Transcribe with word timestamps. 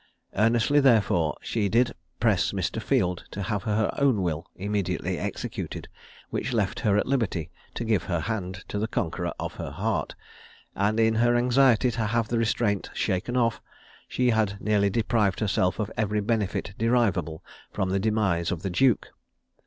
Earnestly 0.35 0.79
therefore, 0.79 1.37
did 1.43 1.87
she 1.87 1.93
press 2.19 2.53
Mr. 2.53 2.81
Field 2.81 3.25
to 3.29 3.43
have 3.43 3.61
her 3.65 3.91
own 3.99 4.23
will 4.23 4.47
immediately 4.55 5.19
executed, 5.19 5.87
which 6.31 6.53
left 6.53 6.79
her 6.79 6.97
at 6.97 7.05
liberty 7.05 7.51
to 7.75 7.83
give 7.85 8.05
her 8.05 8.21
hand 8.21 8.63
to 8.69 8.79
the 8.79 8.87
conqueror 8.87 9.31
of 9.39 9.53
her 9.61 9.69
heart; 9.69 10.15
and 10.73 10.99
in 10.99 11.13
her 11.13 11.35
anxiety 11.35 11.91
to 11.91 12.05
have 12.07 12.29
the 12.29 12.39
restraint 12.39 12.89
shaken 12.95 13.37
off, 13.37 13.61
she 14.07 14.31
had 14.31 14.59
nearly 14.59 14.89
deprived 14.89 15.39
herself 15.39 15.77
of 15.77 15.91
every 15.95 16.19
benefit 16.19 16.73
derivable 16.79 17.43
from 17.71 17.91
the 17.91 17.99
demise 17.99 18.49
of 18.51 18.63
the 18.63 18.71
duke. 18.71 19.09